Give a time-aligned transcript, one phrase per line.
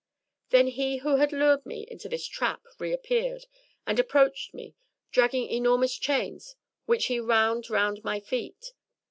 [0.49, 3.45] Then he who had lured me into this trap reappeared
[3.85, 4.73] and approached me,
[5.11, 6.55] dragging enormous chains,
[6.87, 8.73] which he wound around my feet.